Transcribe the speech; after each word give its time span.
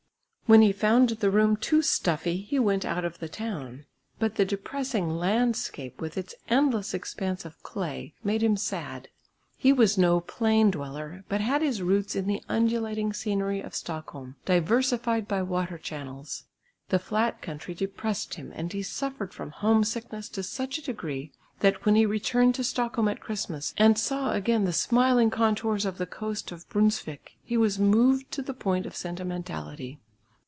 When 0.53 0.61
he 0.61 0.73
found 0.73 1.07
the 1.07 1.31
room 1.31 1.55
too 1.55 1.81
stuffy, 1.81 2.41
he 2.41 2.59
went 2.59 2.83
out 2.83 3.05
of 3.05 3.19
the 3.19 3.29
town. 3.29 3.85
But 4.19 4.35
the 4.35 4.43
depressing 4.43 5.09
landscape 5.09 6.01
with 6.01 6.17
its 6.17 6.35
endless 6.49 6.93
expanse 6.93 7.45
of 7.45 7.63
clay 7.63 8.15
made 8.21 8.43
him 8.43 8.57
sad. 8.57 9.07
He 9.55 9.71
was 9.71 9.97
no 9.97 10.19
plain 10.19 10.69
dweller, 10.69 11.23
but 11.29 11.39
had 11.39 11.61
his 11.61 11.81
roots 11.81 12.17
in 12.17 12.27
the 12.27 12.43
undulating 12.49 13.13
scenery 13.13 13.61
of 13.61 13.73
Stockholm, 13.73 14.35
diversified 14.43 15.25
by 15.25 15.41
water 15.41 15.77
channels. 15.77 16.43
The 16.89 16.99
flat 16.99 17.41
country 17.41 17.73
depressed 17.73 18.33
him 18.33 18.51
and 18.53 18.73
he 18.73 18.83
suffered 18.83 19.33
from 19.33 19.51
homesickness 19.51 20.27
to 20.27 20.43
such 20.43 20.77
a 20.77 20.81
degree 20.83 21.31
that 21.61 21.85
when 21.85 21.95
he 21.95 22.05
returned 22.05 22.55
to 22.55 22.65
Stockholm 22.65 23.07
at 23.07 23.21
Christmas 23.21 23.73
and 23.77 23.97
saw 23.97 24.33
again 24.33 24.65
the 24.65 24.73
smiling 24.73 25.29
contours 25.29 25.85
of 25.85 25.97
the 25.97 26.05
coast 26.05 26.51
of 26.51 26.67
Brunsvik, 26.67 27.37
he 27.41 27.55
was 27.55 27.79
moved 27.79 28.29
to 28.31 28.41
the 28.41 28.53
point 28.53 28.85
of 28.85 28.97
sentimentality. 28.97 30.01